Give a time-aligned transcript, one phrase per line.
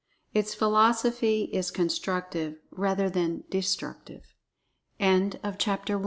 [0.33, 4.29] Its philosophy is Constructive rather than Destructive.[Pg
[4.97, 5.91] 20] CHAPTE